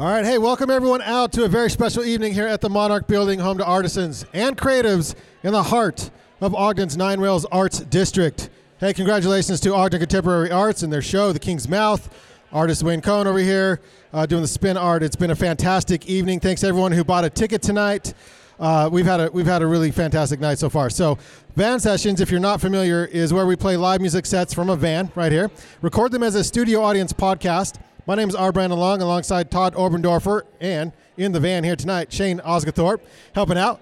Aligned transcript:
All 0.00 0.06
right, 0.06 0.24
hey, 0.24 0.38
welcome 0.38 0.70
everyone 0.70 1.02
out 1.02 1.30
to 1.32 1.44
a 1.44 1.48
very 1.48 1.68
special 1.68 2.02
evening 2.02 2.32
here 2.32 2.46
at 2.46 2.62
the 2.62 2.70
Monarch 2.70 3.06
Building, 3.06 3.38
home 3.38 3.58
to 3.58 3.64
artisans 3.66 4.24
and 4.32 4.56
creatives 4.56 5.14
in 5.42 5.52
the 5.52 5.62
heart 5.62 6.10
of 6.40 6.54
Ogden's 6.54 6.96
Nine 6.96 7.20
Rails 7.20 7.44
Arts 7.44 7.80
District. 7.80 8.48
Hey, 8.78 8.94
congratulations 8.94 9.60
to 9.60 9.74
Ogden 9.74 10.00
Contemporary 10.00 10.50
Arts 10.50 10.82
and 10.82 10.90
their 10.90 11.02
show, 11.02 11.34
The 11.34 11.38
King's 11.38 11.68
Mouth. 11.68 12.08
Artist 12.50 12.82
Wayne 12.82 13.02
Coyne 13.02 13.26
over 13.26 13.40
here 13.40 13.82
uh, 14.14 14.24
doing 14.24 14.40
the 14.40 14.48
spin 14.48 14.78
art. 14.78 15.02
It's 15.02 15.16
been 15.16 15.32
a 15.32 15.36
fantastic 15.36 16.06
evening. 16.06 16.40
Thanks 16.40 16.64
everyone 16.64 16.92
who 16.92 17.04
bought 17.04 17.26
a 17.26 17.30
ticket 17.30 17.60
tonight. 17.60 18.14
Uh, 18.58 18.88
we've 18.90 19.04
had 19.04 19.20
a 19.20 19.30
we've 19.34 19.44
had 19.44 19.60
a 19.60 19.66
really 19.66 19.90
fantastic 19.90 20.40
night 20.40 20.58
so 20.58 20.70
far. 20.70 20.88
So, 20.88 21.18
Van 21.56 21.78
Sessions, 21.78 22.22
if 22.22 22.30
you're 22.30 22.40
not 22.40 22.62
familiar, 22.62 23.04
is 23.04 23.34
where 23.34 23.44
we 23.44 23.54
play 23.54 23.76
live 23.76 24.00
music 24.00 24.24
sets 24.24 24.54
from 24.54 24.70
a 24.70 24.76
van 24.76 25.12
right 25.14 25.30
here. 25.30 25.50
Record 25.82 26.10
them 26.10 26.22
as 26.22 26.36
a 26.36 26.42
studio 26.42 26.80
audience 26.80 27.12
podcast. 27.12 27.78
My 28.10 28.16
name 28.16 28.28
is 28.28 28.34
R. 28.34 28.50
Brandon 28.50 28.76
Long, 28.76 29.00
alongside 29.00 29.52
Todd 29.52 29.72
Oberndorfer, 29.74 30.42
and 30.60 30.90
in 31.16 31.30
the 31.30 31.38
van 31.38 31.62
here 31.62 31.76
tonight, 31.76 32.12
Shane 32.12 32.40
Osgathorpe, 32.40 32.98
helping 33.36 33.56
out 33.56 33.80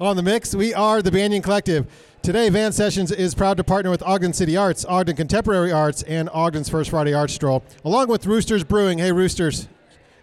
on 0.00 0.16
the 0.16 0.22
mix. 0.24 0.52
We 0.52 0.74
are 0.74 1.00
the 1.00 1.12
Banyan 1.12 1.42
Collective. 1.42 1.86
Today, 2.20 2.48
Van 2.48 2.72
Sessions 2.72 3.12
is 3.12 3.36
proud 3.36 3.56
to 3.56 3.62
partner 3.62 3.92
with 3.92 4.02
Ogden 4.02 4.32
City 4.32 4.56
Arts, 4.56 4.84
Ogden 4.84 5.14
Contemporary 5.14 5.70
Arts, 5.70 6.02
and 6.02 6.28
Ogden's 6.32 6.68
First 6.68 6.90
Friday 6.90 7.14
Art 7.14 7.30
Stroll, 7.30 7.62
along 7.84 8.08
with 8.08 8.26
Roosters 8.26 8.64
Brewing. 8.64 8.98
Hey, 8.98 9.12
Roosters, 9.12 9.68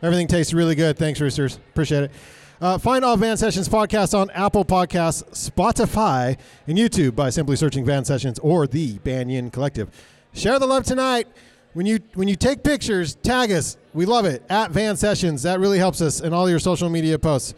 everything 0.02 0.28
tastes 0.28 0.54
really 0.54 0.76
good. 0.76 0.98
Thanks, 0.98 1.22
Roosters. 1.22 1.56
Appreciate 1.56 2.04
it. 2.04 2.12
Uh, 2.60 2.78
find 2.78 3.06
all 3.06 3.16
Van 3.16 3.38
Sessions 3.38 3.70
podcasts 3.70 4.14
on 4.14 4.30
Apple 4.32 4.66
Podcasts, 4.66 5.24
Spotify, 5.32 6.38
and 6.68 6.78
YouTube 6.78 7.16
by 7.16 7.30
simply 7.30 7.56
searching 7.56 7.86
Van 7.86 8.04
Sessions 8.04 8.38
or 8.40 8.68
the 8.68 8.98
Banyan 8.98 9.50
Collective. 9.50 9.90
Share 10.34 10.60
the 10.60 10.68
love 10.68 10.84
tonight. 10.84 11.30
When 11.76 11.86
you 11.86 12.00
when 12.14 12.30
you 12.30 12.38
take 12.38 12.64
pictures, 12.64 13.16
tag 13.16 13.52
us. 13.52 13.76
We 13.94 14.06
love 14.06 14.24
it 14.24 14.44
at 14.50 14.72
Van 14.72 14.96
Sessions. 14.96 15.44
That 15.44 15.60
really 15.60 15.78
helps 15.78 16.00
us 16.00 16.22
in 16.22 16.32
all 16.32 16.50
your 16.50 16.58
social 16.58 16.90
media 16.90 17.20
posts. 17.20 17.54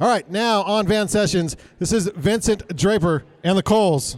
All 0.00 0.08
right, 0.08 0.28
now 0.30 0.62
on 0.62 0.86
Van 0.86 1.06
Sessions, 1.06 1.54
this 1.78 1.92
is 1.92 2.10
Vincent 2.16 2.74
Draper 2.74 3.26
and 3.44 3.58
the 3.58 3.62
Culls. 3.62 4.16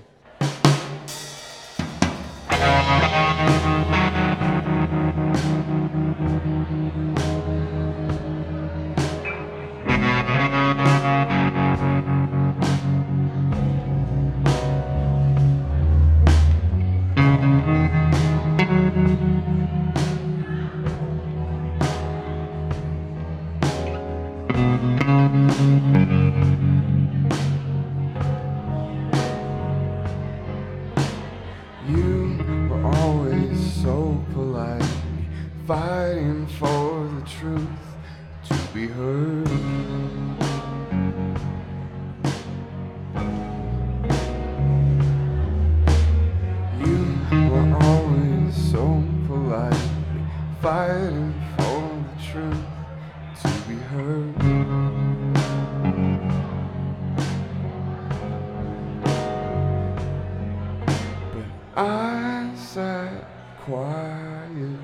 I 61.77 62.53
sat 62.57 63.25
quiet, 63.61 64.79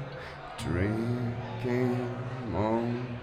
drinking 0.59 2.15
moments. 2.49 3.17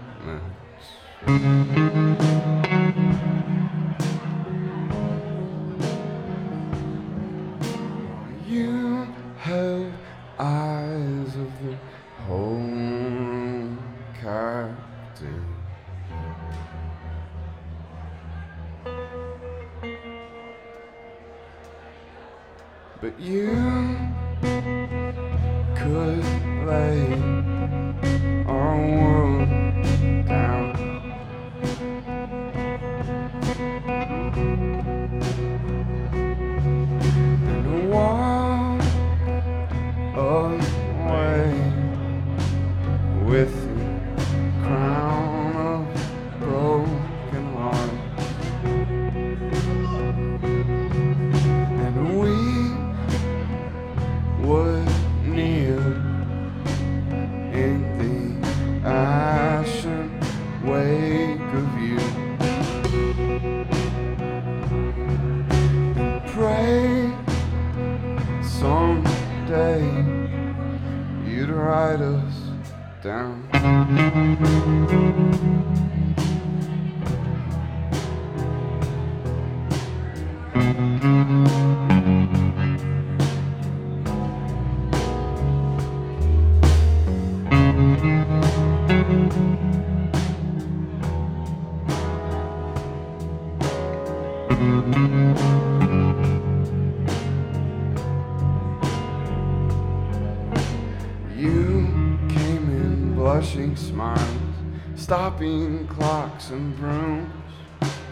And 106.50 106.76
brooms 106.76 107.30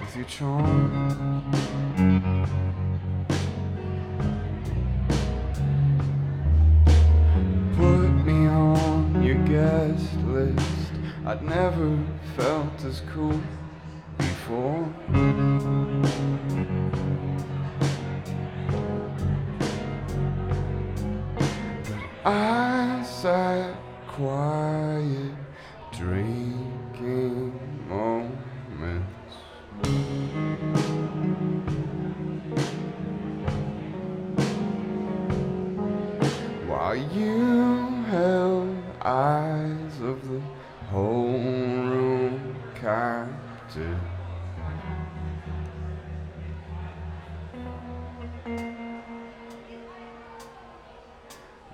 with 0.00 0.16
your 0.16 0.25
charm. 0.25 1.43
Put 7.76 8.25
me 8.25 8.47
on 8.47 9.22
your 9.22 9.37
guest 9.44 10.15
list. 10.25 10.93
I'd 11.26 11.43
never 11.43 11.99
felt 12.37 12.84
as 12.84 13.02
cool 13.12 13.40
before. 14.19 14.88
I 22.25 23.02
sat 23.05 23.76
quiet, 24.08 25.34
drinking 25.93 26.42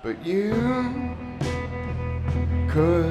But 0.08 0.24
you. 0.24 0.54
Could 2.70 3.07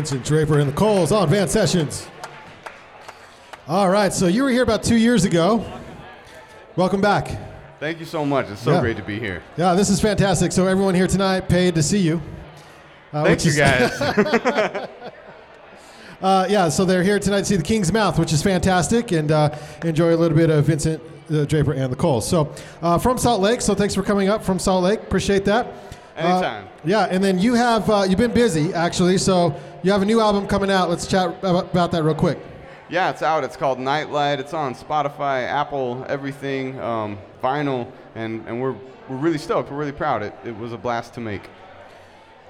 Vincent 0.00 0.24
Draper 0.24 0.58
and 0.58 0.66
the 0.70 0.74
Culls 0.74 1.12
on 1.12 1.28
Van 1.28 1.46
Sessions. 1.46 2.08
All 3.68 3.90
right, 3.90 4.10
so 4.14 4.28
you 4.28 4.42
were 4.42 4.48
here 4.48 4.62
about 4.62 4.82
two 4.82 4.96
years 4.96 5.26
ago. 5.26 5.62
Welcome 6.74 7.02
back. 7.02 7.38
Thank 7.78 8.00
you 8.00 8.06
so 8.06 8.24
much. 8.24 8.48
It's 8.48 8.62
so 8.62 8.72
Yeah. 8.72 8.80
great 8.80 8.96
to 8.96 9.02
be 9.02 9.18
here. 9.18 9.42
Yeah, 9.58 9.74
this 9.74 9.90
is 9.90 10.00
fantastic. 10.00 10.52
So 10.52 10.66
everyone 10.66 10.94
here 10.94 11.06
tonight 11.06 11.50
paid 11.50 11.74
to 11.74 11.82
see 11.82 11.98
you. 11.98 12.22
Uh, 13.12 13.24
Thank 13.24 13.44
you 13.44 13.50
is- 13.50 13.58
guys. 13.58 14.88
Uh, 16.22 16.46
yeah, 16.50 16.68
so 16.70 16.84
they're 16.86 17.02
here 17.02 17.18
tonight 17.18 17.40
to 17.40 17.44
see 17.46 17.56
the 17.56 17.62
King's 17.62 17.90
Mouth, 17.92 18.18
which 18.18 18.30
is 18.32 18.42
fantastic, 18.42 19.10
and 19.12 19.30
uh, 19.32 19.48
enjoy 19.84 20.14
a 20.14 20.16
little 20.16 20.36
bit 20.36 20.50
of 20.50 20.66
Vincent 20.66 21.02
uh, 21.32 21.44
Draper 21.46 21.72
and 21.72 21.90
the 21.90 21.96
Culls. 21.96 22.28
So 22.28 22.52
uh, 22.82 22.98
from 22.98 23.16
Salt 23.16 23.40
Lake, 23.40 23.62
so 23.62 23.74
thanks 23.74 23.94
for 23.94 24.02
coming 24.02 24.28
up 24.28 24.44
from 24.44 24.58
Salt 24.58 24.84
Lake. 24.84 25.00
Appreciate 25.00 25.46
that. 25.46 25.72
Uh, 26.20 26.64
yeah, 26.84 27.04
and 27.10 27.22
then 27.22 27.38
you 27.38 27.54
have 27.54 27.88
uh, 27.90 28.04
you've 28.08 28.18
been 28.18 28.32
busy 28.32 28.72
actually, 28.74 29.18
so 29.18 29.54
you 29.82 29.90
have 29.92 30.02
a 30.02 30.04
new 30.04 30.20
album 30.20 30.46
coming 30.46 30.70
out. 30.70 30.88
Let's 30.88 31.06
chat 31.06 31.28
about, 31.28 31.70
about 31.70 31.92
that 31.92 32.02
real 32.02 32.14
quick. 32.14 32.38
yeah, 32.88 33.10
it's 33.10 33.22
out. 33.22 33.44
It's 33.44 33.56
called 33.56 33.78
Nightlight. 33.78 34.40
It's 34.40 34.52
on 34.54 34.74
Spotify, 34.74 35.46
Apple, 35.46 36.04
everything, 36.08 36.78
um, 36.80 37.18
vinyl, 37.42 37.90
and, 38.14 38.46
and 38.46 38.60
we're, 38.60 38.74
we're 39.08 39.16
really 39.16 39.38
stoked. 39.38 39.70
We're 39.70 39.78
really 39.78 39.92
proud. 39.92 40.22
It, 40.22 40.34
it 40.44 40.56
was 40.56 40.72
a 40.72 40.78
blast 40.78 41.14
to 41.14 41.20
make. 41.20 41.42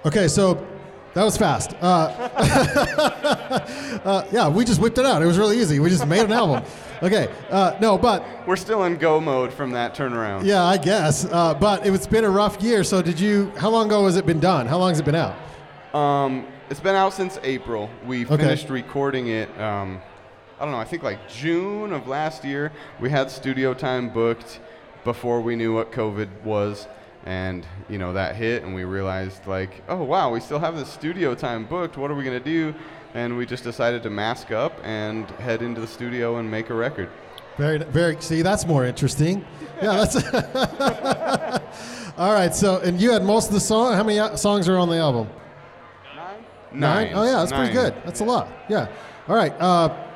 Okay, 0.04 0.28
so 0.28 0.66
that 1.14 1.24
was 1.24 1.36
fast. 1.36 1.74
Uh, 1.80 2.06
uh, 4.04 4.26
yeah, 4.32 4.48
we 4.48 4.64
just 4.64 4.80
whipped 4.80 4.98
it 4.98 5.04
out. 5.04 5.22
It 5.22 5.26
was 5.26 5.38
really 5.38 5.58
easy. 5.58 5.78
We 5.78 5.90
just 5.90 6.06
made 6.06 6.24
an 6.24 6.32
album. 6.32 6.64
Okay, 7.02 7.28
uh, 7.50 7.76
no, 7.80 7.96
but 7.96 8.22
We're 8.46 8.56
still 8.56 8.84
in 8.84 8.96
go 8.96 9.20
mode 9.20 9.52
from 9.52 9.70
that 9.72 9.94
turnaround. 9.94 10.44
Yeah, 10.44 10.62
I 10.64 10.76
guess. 10.76 11.24
Uh, 11.24 11.54
but 11.54 11.86
it 11.86 11.90
was 11.90 12.06
been 12.06 12.24
a 12.24 12.30
rough 12.30 12.60
year. 12.62 12.84
So 12.84 13.00
did 13.00 13.18
you? 13.18 13.50
How 13.56 13.70
long 13.70 13.86
ago 13.86 14.04
has 14.04 14.16
it 14.16 14.26
been 14.26 14.40
done? 14.40 14.66
How 14.66 14.76
long 14.76 14.90
has 14.90 15.00
it 15.00 15.04
been 15.06 15.14
out? 15.14 15.34
Um, 15.94 16.46
it's 16.68 16.80
been 16.80 16.94
out 16.94 17.14
since 17.14 17.38
April. 17.42 17.88
We 18.06 18.26
Okay. 18.26 18.36
finished 18.36 18.68
recording 18.68 19.28
it. 19.28 19.48
Um, 19.58 20.00
I 20.60 20.64
don't 20.64 20.72
know. 20.72 20.78
I 20.78 20.84
think 20.84 21.02
like 21.02 21.26
June 21.26 21.92
of 21.94 22.06
last 22.06 22.44
year. 22.44 22.70
We 23.00 23.08
had 23.08 23.30
studio 23.30 23.72
time 23.72 24.10
booked 24.10 24.60
before 25.04 25.40
we 25.40 25.56
knew 25.56 25.74
what 25.74 25.92
COVID 25.92 26.28
was, 26.44 26.86
and 27.24 27.66
you 27.88 27.96
know 27.96 28.12
that 28.12 28.36
hit, 28.36 28.62
and 28.62 28.74
we 28.74 28.84
realized 28.84 29.46
like, 29.46 29.82
oh 29.88 30.04
wow, 30.04 30.30
we 30.30 30.38
still 30.40 30.58
have 30.58 30.76
this 30.76 30.90
studio 30.92 31.34
time 31.34 31.64
booked. 31.64 31.96
What 31.96 32.10
are 32.10 32.14
we 32.14 32.24
gonna 32.24 32.40
do? 32.40 32.74
And 33.14 33.36
we 33.36 33.46
just 33.46 33.64
decided 33.64 34.02
to 34.04 34.10
mask 34.10 34.52
up 34.52 34.78
and 34.84 35.28
head 35.32 35.62
into 35.62 35.80
the 35.80 35.86
studio 35.86 36.36
and 36.36 36.48
make 36.50 36.70
a 36.70 36.74
record. 36.74 37.08
Very, 37.56 37.78
very. 37.78 38.20
See, 38.20 38.42
that's 38.42 38.66
more 38.66 38.84
interesting. 38.84 39.44
Yeah, 39.82 40.04
that's. 40.04 40.16
All 42.18 42.32
right. 42.32 42.54
So, 42.54 42.78
and 42.80 43.00
you 43.00 43.10
had 43.12 43.24
most 43.24 43.48
of 43.48 43.54
the 43.54 43.60
song. 43.60 43.94
How 43.94 44.04
many 44.04 44.18
uh, 44.18 44.36
songs 44.36 44.68
are 44.68 44.78
on 44.78 44.88
the 44.88 44.96
album? 44.98 45.28
Nine. 46.14 46.44
Nine. 46.72 47.10
Oh 47.14 47.24
yeah, 47.24 47.32
that's 47.44 47.52
pretty 47.52 47.72
good. 47.72 47.94
That's 48.04 48.20
a 48.20 48.24
lot. 48.24 48.48
Yeah. 48.68 48.88
All 49.28 49.34
right. 49.34 49.52
Uh, 49.60 50.06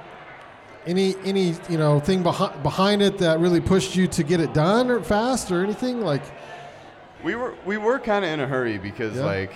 any 0.86 1.16
any 1.24 1.54
you 1.68 1.78
know 1.78 1.98
thing 1.98 2.22
behind 2.22 2.62
behind 2.62 3.02
it 3.02 3.18
that 3.18 3.40
really 3.40 3.60
pushed 3.60 3.96
you 3.96 4.06
to 4.08 4.22
get 4.22 4.38
it 4.40 4.54
done 4.54 4.90
or 4.90 5.02
fast 5.02 5.50
or 5.50 5.64
anything 5.64 6.00
like? 6.02 6.22
We 7.24 7.34
were 7.34 7.54
we 7.66 7.78
were 7.78 7.98
kind 7.98 8.24
of 8.24 8.30
in 8.30 8.40
a 8.40 8.46
hurry 8.46 8.78
because 8.78 9.16
Yeah. 9.16 9.24
like, 9.24 9.52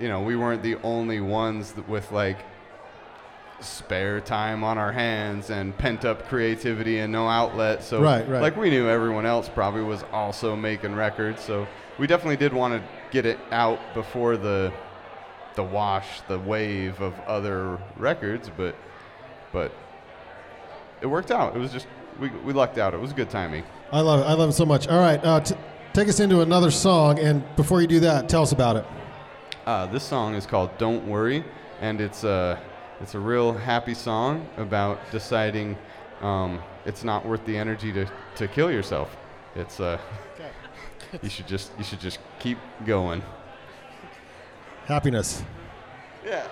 you 0.00 0.08
know, 0.08 0.22
we 0.22 0.34
weren't 0.34 0.62
the 0.62 0.76
only 0.82 1.20
ones 1.20 1.74
with 1.86 2.10
like 2.10 2.38
spare 3.62 4.20
time 4.20 4.64
on 4.64 4.78
our 4.78 4.92
hands 4.92 5.50
and 5.50 5.76
pent 5.76 6.04
up 6.04 6.28
creativity 6.28 6.98
and 6.98 7.12
no 7.12 7.28
outlet. 7.28 7.82
So 7.82 8.00
Right, 8.00 8.28
right. 8.28 8.42
like 8.42 8.56
we 8.56 8.70
knew 8.70 8.88
everyone 8.88 9.26
else 9.26 9.48
probably 9.48 9.82
was 9.82 10.04
also 10.12 10.54
making 10.56 10.94
records. 10.94 11.42
So 11.42 11.66
we 11.98 12.06
definitely 12.06 12.36
did 12.36 12.52
want 12.52 12.74
to 12.74 12.88
get 13.10 13.26
it 13.26 13.38
out 13.50 13.78
before 13.94 14.36
the 14.36 14.72
the 15.54 15.62
wash, 15.62 16.22
the 16.28 16.38
wave 16.38 17.00
of 17.02 17.18
other 17.20 17.78
records, 17.98 18.50
but 18.56 18.74
but 19.52 19.70
it 21.00 21.06
worked 21.06 21.30
out. 21.30 21.54
It 21.54 21.58
was 21.58 21.72
just 21.72 21.86
we 22.20 22.28
we 22.44 22.52
lucked 22.52 22.78
out. 22.78 22.94
It 22.94 23.00
was 23.00 23.12
good 23.12 23.30
timing. 23.30 23.64
I 23.92 24.00
love 24.00 24.20
it. 24.20 24.24
I 24.24 24.32
love 24.32 24.48
it 24.50 24.54
so 24.54 24.64
much. 24.64 24.88
All 24.88 24.98
right. 25.00 25.22
Uh, 25.22 25.40
t- 25.40 25.54
take 25.92 26.08
us 26.08 26.20
into 26.20 26.40
another 26.40 26.70
song, 26.70 27.18
and 27.18 27.44
before 27.56 27.82
you 27.82 27.86
do 27.86 28.00
that, 28.00 28.28
tell 28.28 28.42
us 28.42 28.52
about 28.52 28.76
it. 28.76 28.86
Uh, 29.66 29.86
this 29.86 30.02
song 30.02 30.34
is 30.34 30.46
called 30.46 30.70
"Don't 30.78 31.06
Worry," 31.06 31.44
and 31.82 32.00
it's 32.00 32.24
a 32.24 32.58
it's 33.02 33.16
a 33.16 33.20
real 33.20 33.52
happy 33.52 33.94
song 33.94 34.48
about 34.56 34.98
deciding 35.10 35.76
um, 36.20 36.62
it's 36.86 37.02
not 37.02 37.26
worth 37.26 37.44
the 37.44 37.56
energy 37.56 37.92
to, 37.92 38.06
to 38.36 38.46
kill 38.46 38.70
yourself. 38.70 39.16
It's 39.56 39.80
uh, 39.80 39.98
you 41.20 41.28
should 41.28 41.48
just 41.48 41.72
you 41.76 41.84
should 41.84 42.00
just 42.00 42.20
keep 42.38 42.58
going. 42.86 43.22
Happiness. 44.86 45.42
Yeah. 46.24 46.46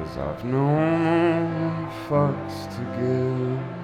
Cause 0.00 0.16
I've 0.16 0.44
no 0.46 0.64
more 0.64 1.92
fucks 2.08 2.74
to 2.74 2.82
give. 2.98 3.79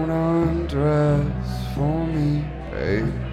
Don't 0.00 0.10
undress 0.10 1.74
for 1.74 2.06
me, 2.06 2.42
babe. 2.70 3.29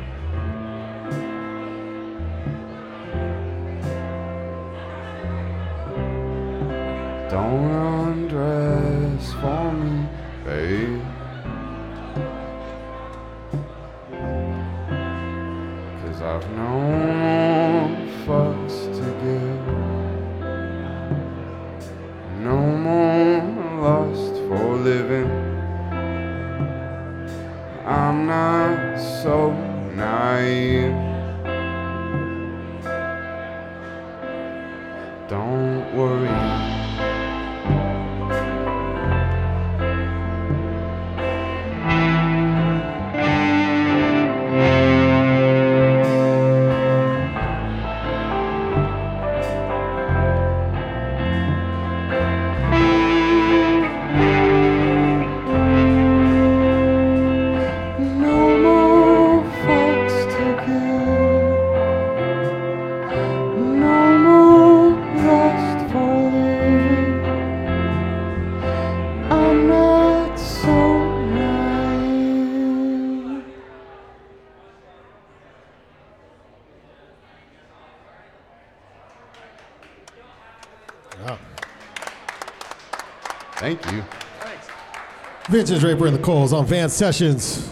Vincent 85.57 85.79
Draper 85.79 86.05
and 86.05 86.15
the 86.15 86.21
Culls 86.21 86.53
on 86.53 86.67
Van 86.67 86.87
Sessions. 86.87 87.67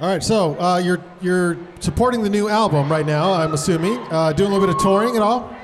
All 0.00 0.08
right, 0.08 0.22
so 0.22 0.58
uh, 0.58 0.78
you're 0.78 0.98
you're 1.20 1.58
supporting 1.78 2.22
the 2.22 2.30
new 2.30 2.48
album 2.48 2.90
right 2.90 3.04
now. 3.04 3.34
I'm 3.34 3.52
assuming 3.52 3.98
uh, 4.10 4.32
doing 4.32 4.50
a 4.50 4.54
little 4.54 4.66
bit 4.66 4.74
of 4.74 4.80
touring 4.80 5.14
at 5.14 5.20
all. 5.20 5.54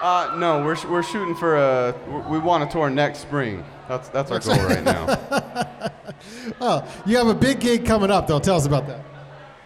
Uh, 0.00 0.34
no, 0.38 0.64
we're, 0.64 0.76
sh- 0.76 0.86
we're 0.86 1.02
shooting 1.02 1.34
for 1.34 1.56
a. 1.56 1.94
We 2.30 2.38
want 2.38 2.64
to 2.66 2.72
tour 2.72 2.88
next 2.88 3.18
spring. 3.18 3.66
That's 3.86 4.08
that's 4.08 4.30
our 4.30 4.38
goal 4.38 4.64
right 4.66 4.82
now. 4.82 5.90
Oh, 6.60 6.88
you 7.04 7.16
have 7.16 7.26
a 7.26 7.34
big 7.34 7.60
gig 7.60 7.84
coming 7.84 8.10
up, 8.10 8.26
though. 8.28 8.38
Tell 8.38 8.56
us 8.56 8.64
about 8.64 8.86
that. 8.86 9.04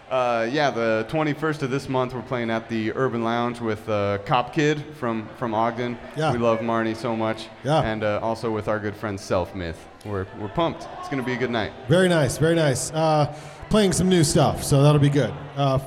Uh, 0.09 0.47
yeah, 0.49 0.71
the 0.71 1.05
21st 1.09 1.63
of 1.63 1.69
this 1.69 1.89
month, 1.89 2.13
we're 2.13 2.21
playing 2.21 2.49
at 2.49 2.69
the 2.69 2.93
Urban 2.93 3.23
Lounge 3.25 3.59
with 3.59 3.87
uh, 3.89 4.19
Cop 4.25 4.53
Kid 4.53 4.85
from 4.95 5.27
from 5.37 5.53
Ogden. 5.53 5.97
Yeah. 6.15 6.31
We 6.31 6.37
love 6.37 6.59
Marnie 6.59 6.95
so 6.95 7.13
much. 7.13 7.47
Yeah. 7.65 7.81
And 7.81 8.03
uh, 8.03 8.19
also 8.23 8.49
with 8.49 8.69
our 8.69 8.79
good 8.79 8.95
friend 8.95 9.19
Self 9.19 9.53
Myth. 9.53 9.85
We're 10.05 10.25
we're 10.39 10.47
pumped. 10.47 10.87
It's 10.99 11.09
gonna 11.09 11.23
be 11.23 11.33
a 11.33 11.37
good 11.37 11.51
night. 11.51 11.73
Very 11.89 12.07
nice, 12.07 12.37
very 12.37 12.55
nice. 12.55 12.89
Uh, 12.91 13.35
playing 13.69 13.91
some 13.91 14.07
new 14.07 14.23
stuff, 14.23 14.63
so 14.63 14.81
that'll 14.81 15.01
be 15.01 15.09
good. 15.09 15.33
Uh, 15.57 15.79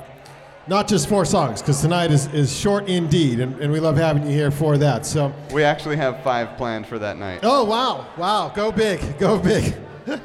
not 0.67 0.87
just 0.87 1.09
four 1.09 1.25
songs, 1.25 1.59
because 1.59 1.81
tonight 1.81 2.11
is, 2.11 2.27
is 2.27 2.55
short 2.55 2.87
indeed, 2.87 3.39
and, 3.39 3.59
and 3.59 3.73
we 3.73 3.79
love 3.79 3.97
having 3.97 4.23
you 4.23 4.31
here 4.31 4.51
for 4.51 4.77
that. 4.77 5.07
So, 5.07 5.33
We 5.51 5.63
actually 5.63 5.97
have 5.97 6.21
five 6.21 6.55
planned 6.55 6.85
for 6.85 6.99
that 6.99 7.17
night. 7.17 7.39
oh 7.41 7.63
wow, 7.63 8.05
wow, 8.15 8.51
go 8.55 8.71
big, 8.71 9.17
go 9.17 9.39
big. 9.39 9.73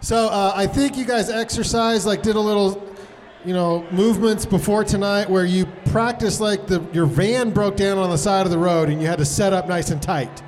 so 0.00 0.28
uh, 0.28 0.52
I 0.54 0.68
think 0.68 0.96
you 0.96 1.04
guys 1.04 1.28
exercised, 1.28 2.06
like 2.06 2.22
did 2.22 2.36
a 2.36 2.40
little, 2.40 2.80
you 3.46 3.54
know, 3.54 3.86
movements 3.92 4.44
before 4.44 4.82
tonight 4.84 5.30
where 5.30 5.44
you 5.44 5.66
practiced 5.86 6.40
like 6.40 6.66
the 6.66 6.84
your 6.92 7.06
van 7.06 7.50
broke 7.50 7.76
down 7.76 7.96
on 7.96 8.10
the 8.10 8.18
side 8.18 8.44
of 8.44 8.50
the 8.50 8.58
road 8.58 8.88
and 8.90 9.00
you 9.00 9.06
had 9.06 9.18
to 9.18 9.24
set 9.24 9.52
up 9.52 9.68
nice 9.68 9.90
and 9.90 10.02
tight. 10.02 10.42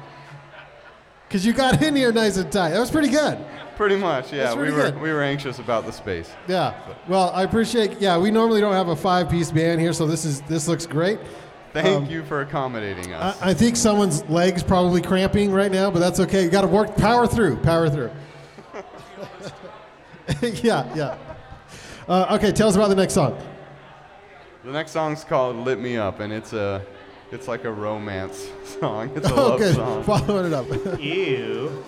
Because 1.28 1.46
you 1.46 1.52
got 1.52 1.80
in 1.88 1.94
here 1.94 2.12
nice 2.12 2.36
and 2.36 2.50
tight. 2.50 2.70
That 2.70 2.80
was 2.80 2.90
pretty 2.90 3.08
good. 3.10 3.38
Pretty 3.76 3.96
much, 3.96 4.32
yeah. 4.32 4.44
That's 4.44 4.56
We 4.56 4.72
were 4.72 4.90
good. 4.90 5.00
we 5.00 5.12
were 5.12 5.22
anxious 5.22 5.60
about 5.60 5.86
the 5.86 5.92
space. 5.92 6.28
Yeah. 6.48 6.74
Well, 7.06 7.30
I 7.32 7.44
appreciate. 7.44 8.00
Yeah, 8.00 8.18
we 8.18 8.32
normally 8.32 8.60
don't 8.60 8.72
have 8.72 8.88
a 8.88 8.96
five-piece 8.96 9.52
band 9.52 9.80
here, 9.80 9.92
so 9.92 10.04
this 10.04 10.24
is 10.24 10.40
this 10.42 10.66
looks 10.66 10.84
great. 10.84 11.20
Thank 11.72 11.86
Um, 11.86 12.06
you 12.06 12.24
for 12.24 12.40
accommodating 12.40 13.12
us. 13.12 13.40
I, 13.40 13.50
I 13.50 13.54
think 13.54 13.76
someone's 13.76 14.24
legs 14.28 14.64
probably 14.64 15.00
cramping 15.00 15.52
right 15.52 15.70
now, 15.70 15.92
but 15.92 16.00
that's 16.00 16.18
okay. 16.18 16.42
You 16.42 16.50
got 16.50 16.62
to 16.62 16.66
work, 16.66 16.96
power 16.96 17.26
through, 17.28 17.58
power 17.58 17.88
through. 17.88 18.10
yeah, 20.42 20.92
yeah. 20.96 21.16
Uh, 22.08 22.36
okay, 22.36 22.52
tell 22.52 22.68
us 22.68 22.76
about 22.76 22.88
the 22.88 22.94
next 22.96 23.14
song. 23.14 23.38
the 24.64 24.72
next 24.72 24.92
song's 24.92 25.24
called 25.24 25.56
"Lit 25.56 25.78
Me 25.78 25.96
Up," 25.96 26.20
and 26.20 26.32
it's 26.32 26.52
a 26.52 26.82
it's 27.30 27.46
like 27.48 27.64
a 27.64 27.72
romance 27.72 28.48
song. 28.80 29.10
It's 29.14 29.28
a 29.28 29.34
Oh, 29.34 29.48
love 29.50 29.58
good. 29.58 29.74
song. 29.74 30.02
Following 30.04 30.46
it 30.46 30.52
up. 30.54 30.66
Ew. 31.00 31.84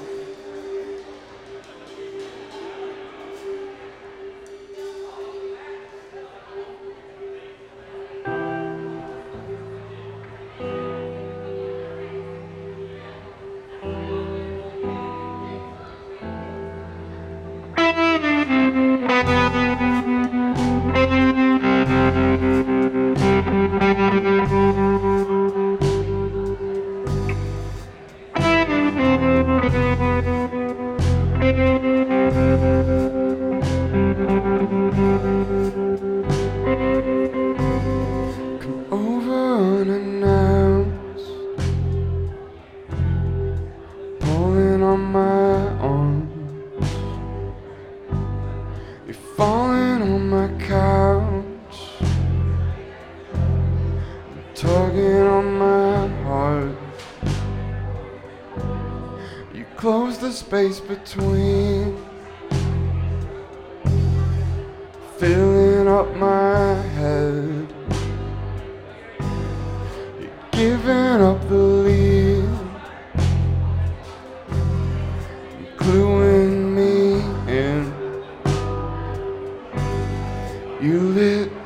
You 80.81 80.99
lit 80.99 81.60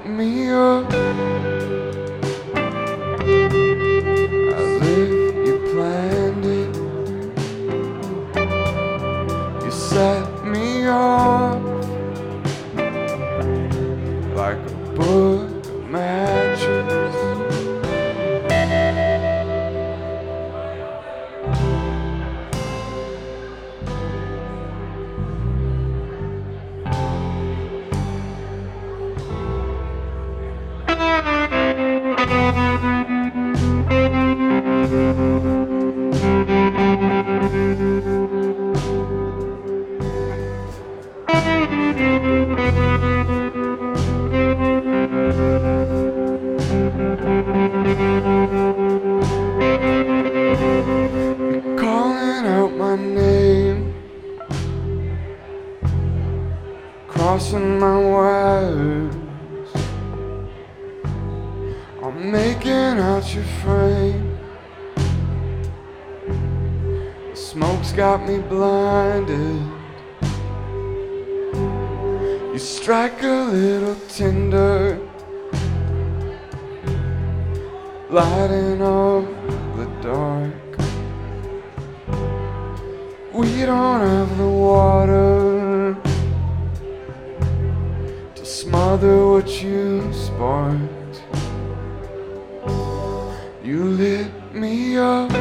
I'm 62.16 62.30
making 62.30 63.00
out 63.00 63.34
your 63.34 63.42
frame. 63.42 64.38
The 67.30 67.34
smoke's 67.34 67.90
got 67.90 68.24
me 68.24 68.38
blinded. 68.38 69.60
You 72.52 72.58
strike 72.58 73.20
a 73.24 73.48
little 73.50 73.96
tinder, 74.08 75.00
lighting 78.10 78.80
up 78.80 79.24
the 79.74 79.86
dark. 80.00 80.54
We 83.32 83.66
don't 83.66 84.00
have 84.00 84.38
the 84.38 84.48
water 84.48 85.96
to 88.36 88.46
smother 88.46 89.26
what 89.30 89.64
you 89.64 90.12
sparked. 90.12 90.93
You 93.74 93.82
lit 93.86 94.30
me 94.54 94.96
up 94.98 95.32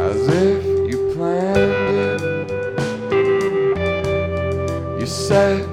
as 0.00 0.26
if 0.26 0.64
you 0.90 1.12
planned 1.14 1.96
it. 1.96 2.20
You 4.98 5.06
set 5.06 5.69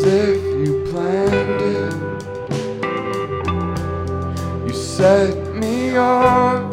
as 0.00 0.06
if 0.06 0.42
you 0.66 0.82
planned 0.90 1.60
it. 1.60 1.94
You 4.66 4.72
set 4.72 5.54
me 5.54 5.96
off 5.96 6.69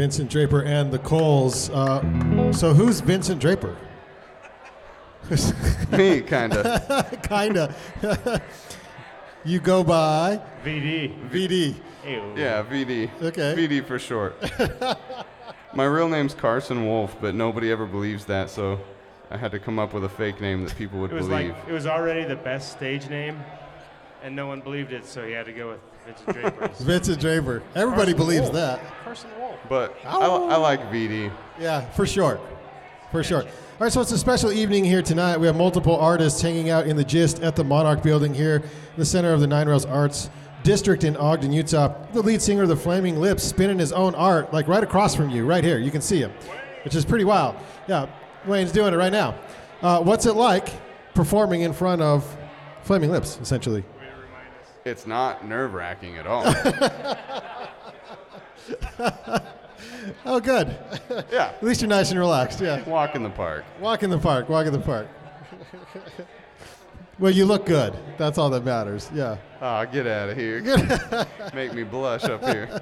Vincent 0.00 0.30
Draper 0.30 0.62
and 0.62 0.90
the 0.90 0.98
Culls. 0.98 1.68
Uh, 1.68 2.52
so 2.52 2.72
who's 2.72 3.00
Vincent 3.00 3.38
Draper? 3.38 3.76
Me, 5.90 6.22
kinda. 6.22 7.18
Kinda. 7.28 7.74
you 9.44 9.60
go 9.60 9.84
by 9.84 10.40
VD. 10.64 11.28
VD. 11.28 11.74
Ew. 12.06 12.32
Yeah, 12.34 12.62
VD. 12.62 13.10
Okay. 13.20 13.54
VD 13.54 13.84
for 13.84 13.98
short. 13.98 14.42
My 15.74 15.84
real 15.84 16.08
name's 16.08 16.32
Carson 16.32 16.86
Wolf, 16.86 17.14
but 17.20 17.34
nobody 17.34 17.70
ever 17.70 17.84
believes 17.84 18.24
that, 18.24 18.48
so 18.48 18.80
I 19.30 19.36
had 19.36 19.50
to 19.52 19.58
come 19.58 19.78
up 19.78 19.92
with 19.92 20.04
a 20.04 20.08
fake 20.08 20.40
name 20.40 20.64
that 20.64 20.74
people 20.78 20.98
would 21.00 21.10
It 21.12 21.16
was 21.16 21.28
believe. 21.28 21.50
like 21.50 21.68
it 21.68 21.72
was 21.72 21.86
already 21.86 22.24
the 22.24 22.36
best 22.36 22.72
stage 22.72 23.10
name, 23.10 23.38
and 24.22 24.34
no 24.36 24.46
one 24.46 24.60
believed 24.60 24.92
it, 24.92 25.04
so 25.06 25.26
he 25.26 25.32
had 25.32 25.46
to 25.46 25.52
go 25.52 25.70
with 25.70 25.80
Vincent 26.06 26.32
Draper. 26.36 26.68
Vincent 26.84 27.20
Draper. 27.20 27.62
Everybody 27.74 28.12
Carson 28.12 28.16
believes 28.16 28.42
Wolf. 28.42 28.52
that. 28.54 28.80
Carson 29.04 29.30
Wolf. 29.38 29.56
But 29.68 29.96
I, 30.04 30.16
I 30.16 30.56
like 30.56 30.80
VD. 30.90 31.32
Yeah, 31.58 31.82
for 31.92 32.06
sure. 32.06 32.40
For 33.10 33.22
sure. 33.22 33.42
All 33.42 33.48
right, 33.86 33.92
so 33.92 34.00
it's 34.00 34.12
a 34.12 34.18
special 34.18 34.52
evening 34.52 34.84
here 34.84 35.02
tonight. 35.02 35.38
We 35.38 35.46
have 35.46 35.56
multiple 35.56 35.96
artists 35.96 36.40
hanging 36.40 36.70
out 36.70 36.86
in 36.86 36.96
the 36.96 37.04
gist 37.04 37.40
at 37.42 37.56
the 37.56 37.64
Monarch 37.64 38.02
Building 38.02 38.34
here 38.34 38.56
in 38.56 38.96
the 38.96 39.04
center 39.04 39.32
of 39.32 39.40
the 39.40 39.46
Nine 39.46 39.68
Rails 39.68 39.86
Arts 39.86 40.30
District 40.62 41.04
in 41.04 41.16
Ogden, 41.16 41.52
Utah. 41.52 41.94
The 42.12 42.20
lead 42.20 42.42
singer 42.42 42.62
of 42.64 42.68
the 42.68 42.76
Flaming 42.76 43.18
Lips 43.18 43.42
spinning 43.42 43.78
his 43.78 43.92
own 43.92 44.14
art, 44.14 44.52
like 44.52 44.68
right 44.68 44.84
across 44.84 45.14
from 45.14 45.30
you, 45.30 45.46
right 45.46 45.64
here. 45.64 45.78
You 45.78 45.90
can 45.90 46.02
see 46.02 46.18
him, 46.20 46.30
which 46.84 46.94
is 46.94 47.04
pretty 47.06 47.24
wild. 47.24 47.56
Yeah, 47.88 48.06
Wayne's 48.46 48.70
doing 48.70 48.92
it 48.92 48.96
right 48.98 49.12
now. 49.12 49.34
Uh, 49.80 50.02
what's 50.02 50.26
it 50.26 50.34
like 50.34 50.68
performing 51.14 51.62
in 51.62 51.72
front 51.72 52.02
of 52.02 52.36
Flaming 52.82 53.10
Lips, 53.10 53.38
essentially? 53.40 53.82
It's 54.90 55.06
not 55.06 55.46
nerve 55.46 55.72
wracking 55.72 56.18
at 56.18 56.26
all. 56.26 56.44
Oh, 60.24 60.40
good. 60.40 60.76
yeah. 61.30 61.52
At 61.56 61.62
least 61.62 61.80
you're 61.80 61.88
nice 61.88 62.10
and 62.10 62.18
relaxed. 62.18 62.60
Yeah. 62.60 62.82
Walk 62.88 63.14
in 63.14 63.22
the 63.22 63.30
park. 63.30 63.64
Walk 63.80 64.02
in 64.02 64.10
the 64.10 64.18
park. 64.18 64.48
Walk 64.48 64.66
in 64.66 64.72
the 64.72 64.78
park. 64.78 65.08
well, 67.18 67.32
you 67.32 67.44
look 67.44 67.66
good. 67.66 67.94
That's 68.16 68.38
all 68.38 68.50
that 68.50 68.64
matters. 68.64 69.10
Yeah. 69.14 69.36
Ah, 69.60 69.84
get 69.84 70.06
out 70.06 70.30
of 70.30 70.36
here. 70.36 70.62
Make 71.54 71.74
me 71.74 71.82
blush 71.82 72.24
up 72.24 72.44
here. 72.44 72.80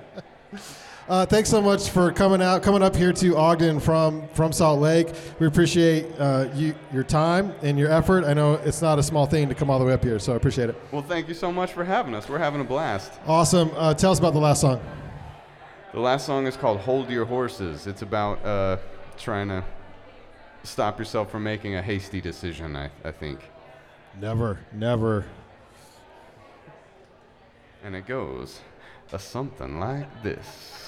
Uh, 1.08 1.24
thanks 1.24 1.48
so 1.48 1.62
much 1.62 1.88
for 1.88 2.12
coming 2.12 2.42
out, 2.42 2.62
coming 2.62 2.82
up 2.82 2.94
here 2.94 3.14
to 3.14 3.34
Ogden 3.34 3.80
from 3.80 4.28
from 4.34 4.52
Salt 4.52 4.78
Lake. 4.78 5.08
We 5.38 5.46
appreciate 5.46 6.04
uh, 6.18 6.50
you, 6.54 6.74
your 6.92 7.02
time 7.02 7.54
and 7.62 7.78
your 7.78 7.90
effort. 7.90 8.24
I 8.24 8.34
know 8.34 8.54
it's 8.56 8.82
not 8.82 8.98
a 8.98 9.02
small 9.02 9.24
thing 9.24 9.48
to 9.48 9.54
come 9.54 9.70
all 9.70 9.78
the 9.78 9.86
way 9.86 9.94
up 9.94 10.04
here, 10.04 10.18
so 10.18 10.34
I 10.34 10.36
appreciate 10.36 10.68
it. 10.68 10.76
Well, 10.92 11.00
thank 11.00 11.26
you 11.26 11.32
so 11.32 11.50
much 11.50 11.72
for 11.72 11.82
having 11.82 12.14
us. 12.14 12.28
We're 12.28 12.36
having 12.36 12.60
a 12.60 12.64
blast. 12.64 13.10
Awesome. 13.26 13.70
Uh, 13.74 13.94
tell 13.94 14.12
us 14.12 14.18
about 14.18 14.34
the 14.34 14.38
last 14.38 14.60
song. 14.60 14.82
The 15.94 16.00
last 16.00 16.26
song 16.26 16.46
is 16.46 16.58
called 16.58 16.80
Hold 16.80 17.08
Your 17.08 17.24
Horses. 17.24 17.86
It's 17.86 18.02
about 18.02 18.44
uh, 18.44 18.76
trying 19.16 19.48
to 19.48 19.64
stop 20.62 20.98
yourself 20.98 21.30
from 21.30 21.42
making 21.42 21.74
a 21.74 21.80
hasty 21.80 22.20
decision, 22.20 22.76
I, 22.76 22.90
I 23.02 23.12
think. 23.12 23.40
Never, 24.20 24.58
never. 24.74 25.24
And 27.82 27.96
it 27.96 28.06
goes 28.06 28.60
a 29.10 29.18
something 29.18 29.80
like 29.80 30.22
this. 30.22 30.87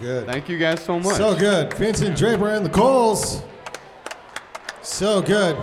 good. 0.00 0.26
Thank 0.26 0.48
you 0.48 0.58
guys 0.58 0.82
so 0.82 0.98
much. 0.98 1.16
So 1.16 1.36
good. 1.36 1.72
Vincent 1.74 2.16
Draper 2.16 2.48
and 2.48 2.64
the 2.64 2.70
Culls. 2.70 3.42
So 4.82 5.22
good. 5.22 5.56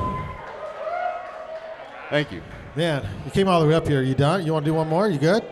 Thank 2.10 2.32
you. 2.32 2.42
Man, 2.76 3.06
you 3.26 3.32
came 3.32 3.48
all 3.48 3.60
the 3.60 3.68
way 3.68 3.74
up 3.74 3.88
here. 3.88 4.02
You 4.02 4.14
done? 4.14 4.46
You 4.46 4.54
want 4.54 4.64
to 4.64 4.72
do 4.72 4.76
one 4.76 4.88
more? 4.88 5.10
You 5.10 5.18
good? 5.18 5.44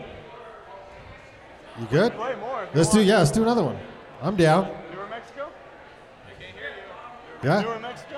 You 1.78 1.86
good? 1.86 2.12
Play 2.12 2.36
more. 2.36 2.68
Let's 2.72 2.90
do 2.90 3.02
yeah. 3.02 3.18
Let's 3.18 3.30
do 3.30 3.42
another 3.42 3.64
one. 3.64 3.78
I'm 4.22 4.36
down. 4.36 4.68
Newer 4.92 5.06
Mexico? 5.08 5.48
Yeah. 7.42 7.60
Newer 7.60 7.78
Mexico? 7.80 8.16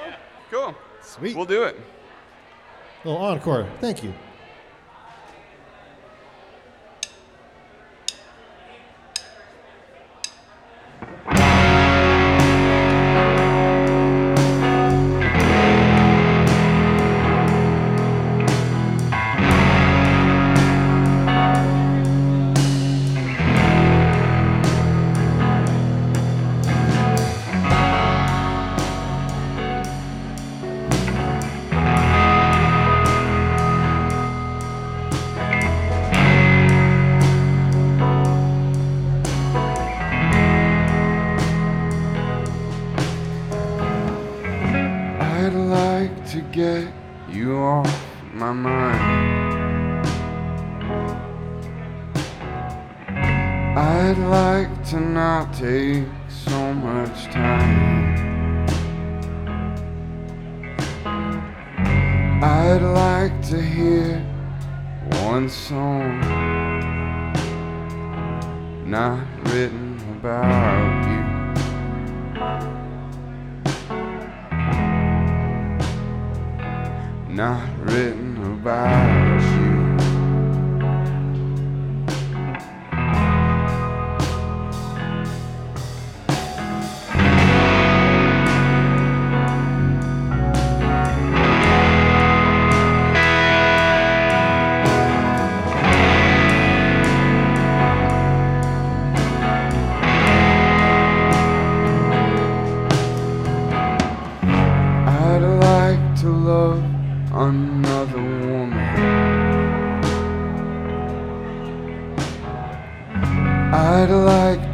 Cool. 0.51 0.75
Sweet. 1.03 1.37
We'll 1.37 1.47
do 1.47 1.65
it. 1.65 1.77
A 3.05 3.09
little 3.09 3.23
encore. 3.23 3.69
Thank 3.81 4.05
you. 4.05 4.13
Get 46.59 46.93
you 47.29 47.57
off 47.57 48.05
my 48.35 48.53
mind. 48.53 50.09
I'd 53.79 54.19
like 54.19 54.73
to 54.91 54.99
not 54.99 55.53
take 55.53 56.09
so 56.29 56.75
much 56.75 57.27
time. 57.27 58.67
I'd 62.43 62.83
like 63.05 63.37
to 63.51 63.63
hear 63.63 64.19
one 65.31 65.49
song 65.49 66.19
not 68.85 69.25
written 69.45 69.97
about 70.19 71.08
not 77.39 77.63
written 77.85 78.37
about 78.43 79.58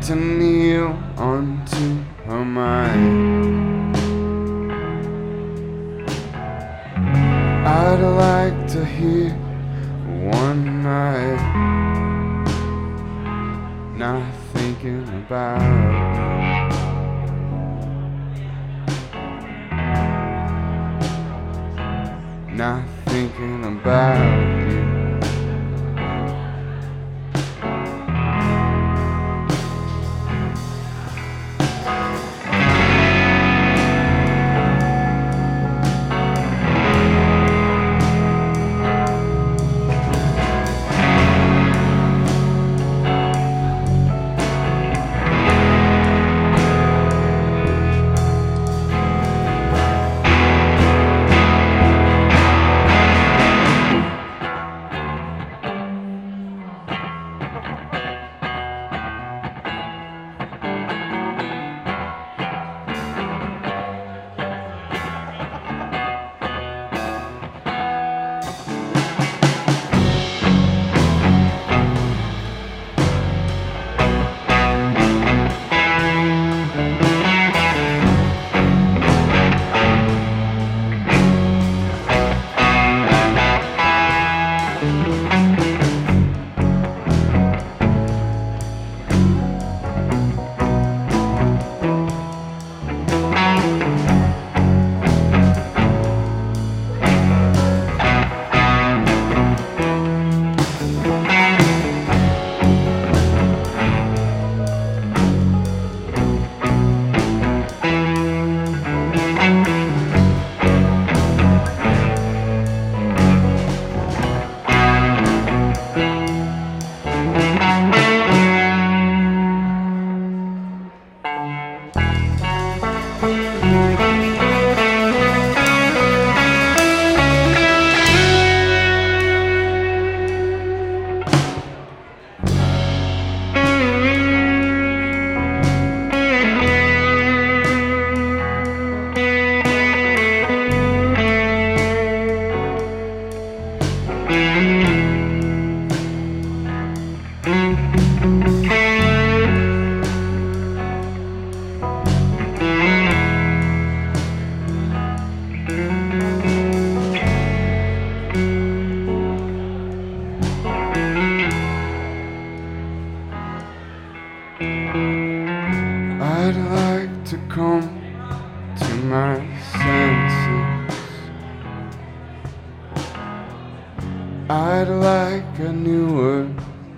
to 0.04 0.14
kneel 0.14 0.98
onto 1.16 1.53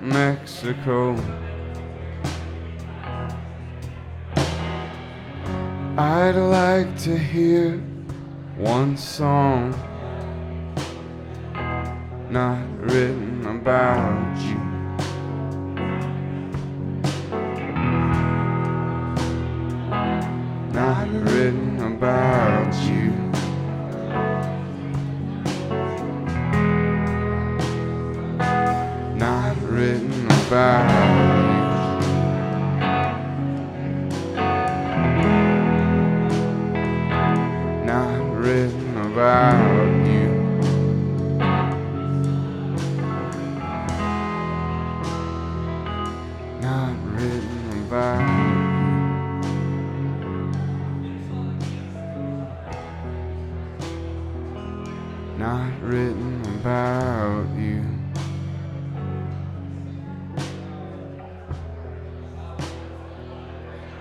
Mexico. 0.07 1.17
I'd 5.99 6.37
like 6.37 6.97
to 7.01 7.19
hear 7.19 7.79
one 8.57 8.97
song 8.97 9.75
not 12.31 12.65
written 12.81 13.47
about 13.47 14.39
you. 14.43 14.66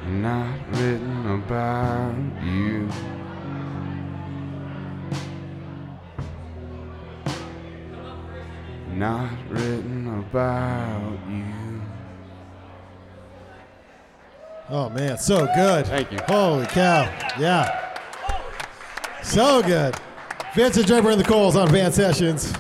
Not 0.03 0.59
written 0.71 1.43
about 1.43 2.15
you. 2.43 2.89
Not 8.93 9.31
written 9.49 10.19
about 10.19 11.19
you. 11.29 11.81
Oh 14.69 14.89
man, 14.89 15.17
so 15.17 15.47
good. 15.55 15.87
Thank 15.87 16.11
you. 16.11 16.19
Holy 16.27 16.65
cow. 16.67 17.03
Yeah. 17.39 17.97
So 19.23 19.61
good. 19.61 19.95
Vincent 20.53 20.87
Draper 20.87 21.09
and 21.09 21.19
the 21.19 21.25
Culls 21.25 21.55
on 21.55 21.67
Van 21.69 21.91
Sessions. 21.91 22.53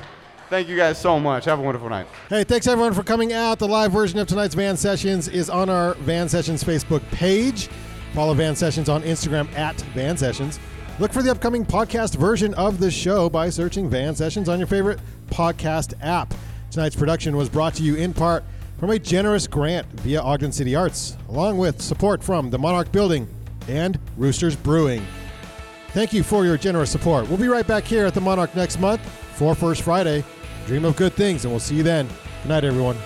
Thank 0.49 0.67
you 0.69 0.77
guys 0.77 0.99
so 0.99 1.19
much. 1.19 1.45
Have 1.45 1.59
a 1.59 1.61
wonderful 1.61 1.89
night. 1.89 2.07
Hey, 2.29 2.43
thanks 2.43 2.67
everyone 2.67 2.93
for 2.93 3.03
coming 3.03 3.33
out. 3.33 3.57
The 3.59 3.67
live 3.67 3.91
version 3.91 4.19
of 4.19 4.27
tonight's 4.27 4.53
Van 4.53 4.77
Sessions 4.77 5.27
is 5.27 5.49
on 5.49 5.69
our 5.69 5.95
Van 5.95 6.29
Sessions 6.29 6.63
Facebook 6.63 7.01
page. 7.11 7.67
Follow 8.13 8.33
Van 8.33 8.55
Sessions 8.55 8.87
on 8.87 9.01
Instagram 9.03 9.51
at 9.57 9.79
Van 9.93 10.15
Sessions. 10.15 10.59
Look 10.99 11.11
for 11.11 11.21
the 11.21 11.31
upcoming 11.31 11.65
podcast 11.65 12.15
version 12.15 12.53
of 12.53 12.79
the 12.79 12.89
show 12.89 13.29
by 13.29 13.49
searching 13.49 13.89
Van 13.89 14.15
Sessions 14.15 14.47
on 14.47 14.59
your 14.59 14.67
favorite 14.67 14.99
podcast 15.29 15.93
app. 16.01 16.33
Tonight's 16.71 16.95
production 16.95 17.35
was 17.35 17.49
brought 17.49 17.73
to 17.75 17.83
you 17.83 17.95
in 17.95 18.13
part 18.13 18.43
from 18.79 18.91
a 18.91 18.99
generous 18.99 19.47
grant 19.47 19.87
via 20.01 20.21
Ogden 20.21 20.51
City 20.51 20.75
Arts, 20.75 21.17
along 21.27 21.57
with 21.57 21.81
support 21.81 22.23
from 22.23 22.49
the 22.49 22.59
Monarch 22.59 22.91
Building 22.91 23.27
and 23.67 23.99
Roosters 24.15 24.55
Brewing. 24.55 25.05
Thank 25.89 26.13
you 26.13 26.23
for 26.23 26.45
your 26.45 26.57
generous 26.57 26.91
support. 26.91 27.27
We'll 27.27 27.37
be 27.37 27.47
right 27.47 27.65
back 27.65 27.83
here 27.85 28.05
at 28.05 28.13
the 28.13 28.21
Monarch 28.21 28.55
next 28.55 28.79
month 28.79 29.01
for 29.35 29.55
First 29.55 29.81
Friday. 29.81 30.23
Dream 30.65 30.85
of 30.85 30.95
good 30.95 31.13
things, 31.13 31.45
and 31.45 31.53
we'll 31.53 31.59
see 31.59 31.75
you 31.75 31.83
then. 31.83 32.07
Good 32.41 32.49
night, 32.49 32.63
everyone. 32.63 32.97